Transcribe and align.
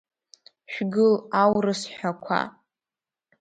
Шәгыл, 0.71 1.13
аурыс 1.41 1.81
ҳәақәа! 1.95 2.39